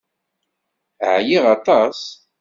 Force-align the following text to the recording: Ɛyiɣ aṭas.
Ɛyiɣ 1.13 1.45
aṭas. 1.55 1.99